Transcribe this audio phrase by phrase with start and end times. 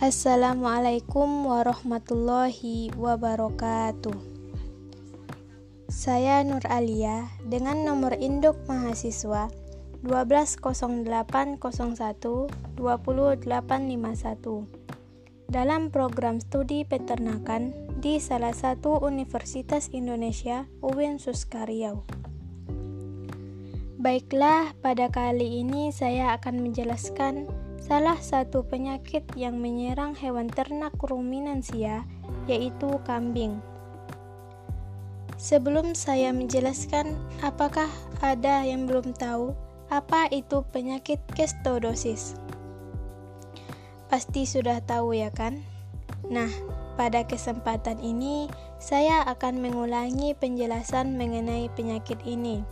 [0.00, 4.16] Assalamualaikum warahmatullahi wabarakatuh.
[5.92, 9.52] Saya Nur Alia dengan nomor induk mahasiswa
[10.00, 11.60] 120801
[12.80, 17.68] 2851 dalam program studi peternakan
[18.00, 22.08] di salah satu Universitas Indonesia UIN Suskariau.
[24.00, 27.59] Baiklah, pada kali ini saya akan menjelaskan
[27.90, 32.06] salah satu penyakit yang menyerang hewan ternak ruminansia,
[32.46, 33.58] yaitu kambing.
[35.34, 37.90] Sebelum saya menjelaskan, apakah
[38.22, 39.58] ada yang belum tahu
[39.90, 42.38] apa itu penyakit kestodosis?
[44.06, 45.58] Pasti sudah tahu ya kan?
[46.30, 46.46] Nah,
[46.94, 48.46] pada kesempatan ini
[48.78, 52.62] saya akan mengulangi penjelasan mengenai penyakit ini.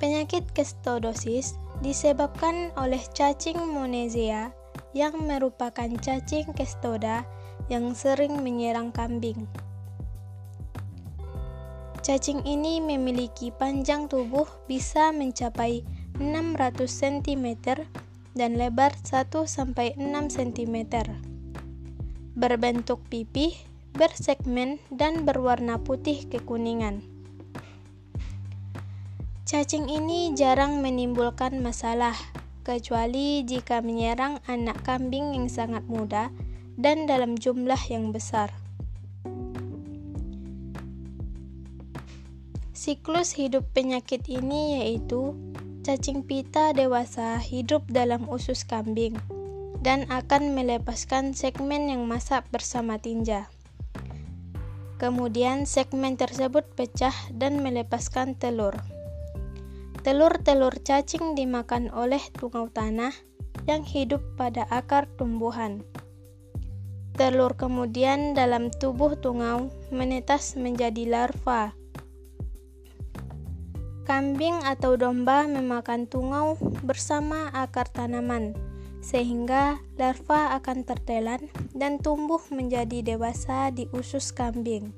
[0.00, 4.52] Penyakit kestodosis disebabkan oleh cacing monezia
[4.96, 7.28] yang merupakan cacing kestoda
[7.68, 9.44] yang sering menyerang kambing.
[12.06, 15.82] Cacing ini memiliki panjang tubuh bisa mencapai
[16.22, 17.46] 600 cm
[18.38, 19.98] dan lebar 1-6
[20.30, 20.76] cm.
[22.36, 23.58] Berbentuk pipih,
[23.96, 27.15] bersegmen, dan berwarna putih kekuningan.
[29.46, 32.18] Cacing ini jarang menimbulkan masalah,
[32.66, 36.34] kecuali jika menyerang anak kambing yang sangat muda
[36.74, 38.50] dan dalam jumlah yang besar.
[42.74, 45.38] Siklus hidup penyakit ini yaitu
[45.86, 49.14] cacing pita dewasa hidup dalam usus kambing
[49.78, 53.46] dan akan melepaskan segmen yang masak bersama tinja.
[54.98, 58.74] Kemudian segmen tersebut pecah dan melepaskan telur.
[60.06, 63.10] Telur-telur cacing dimakan oleh tungau tanah
[63.66, 65.82] yang hidup pada akar tumbuhan.
[67.18, 71.74] Telur kemudian dalam tubuh tungau menetas menjadi larva.
[74.06, 76.54] Kambing atau domba memakan tungau
[76.86, 78.54] bersama akar tanaman,
[79.02, 84.94] sehingga larva akan tertelan dan tumbuh menjadi dewasa di usus kambing.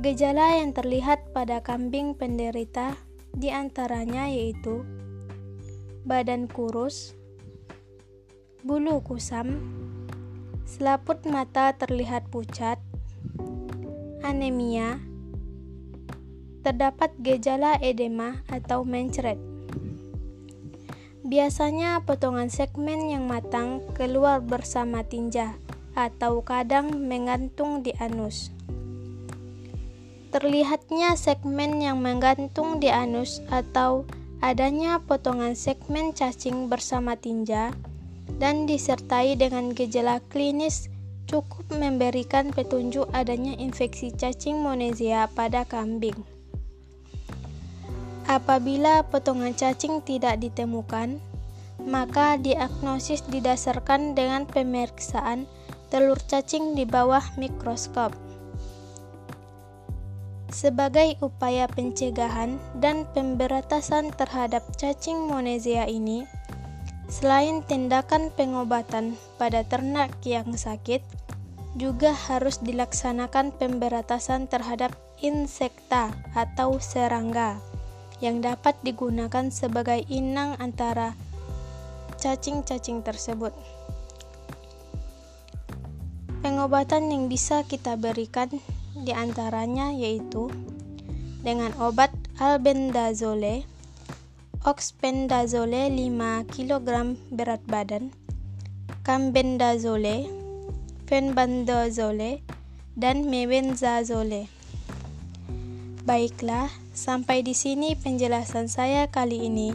[0.00, 2.96] Gejala yang terlihat pada kambing penderita
[3.36, 4.80] di antaranya yaitu
[6.08, 7.12] badan kurus,
[8.64, 9.60] bulu kusam,
[10.64, 12.80] selaput mata terlihat pucat,
[14.24, 15.04] anemia,
[16.64, 19.36] terdapat gejala edema atau mencret.
[21.28, 25.60] Biasanya potongan segmen yang matang keluar bersama tinja
[25.92, 28.48] atau kadang menggantung di anus.
[30.30, 34.06] Terlihatnya segmen yang menggantung di anus atau
[34.38, 37.74] adanya potongan segmen cacing bersama tinja
[38.38, 40.86] dan disertai dengan gejala klinis
[41.26, 46.16] cukup memberikan petunjuk adanya infeksi cacing monezia pada kambing.
[48.30, 51.18] Apabila potongan cacing tidak ditemukan,
[51.82, 55.50] maka diagnosis didasarkan dengan pemeriksaan
[55.90, 58.14] telur cacing di bawah mikroskop.
[60.50, 66.26] Sebagai upaya pencegahan dan pemberantasan terhadap cacing monezia ini,
[67.06, 71.06] selain tindakan pengobatan pada ternak yang sakit,
[71.78, 74.90] juga harus dilaksanakan pemberantasan terhadap
[75.22, 77.62] insekta atau serangga
[78.18, 81.14] yang dapat digunakan sebagai inang antara
[82.18, 83.54] cacing-cacing tersebut.
[86.42, 88.50] Pengobatan yang bisa kita berikan
[89.02, 90.52] di antaranya yaitu
[91.40, 93.64] dengan obat albendazole,
[94.64, 98.12] oxbendazole 5 kg berat badan,
[99.04, 100.28] cambendazole,
[101.08, 102.44] fenbendazole,
[102.96, 104.52] dan mebendazole.
[106.04, 109.72] Baiklah, sampai di sini penjelasan saya kali ini.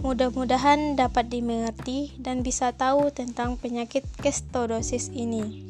[0.00, 5.69] Mudah-mudahan dapat dimengerti dan bisa tahu tentang penyakit kestodosis ini.